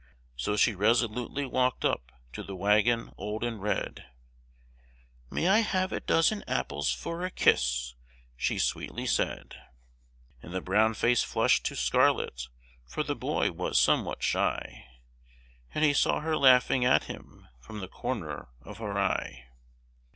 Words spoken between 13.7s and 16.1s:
somewhat shy, And he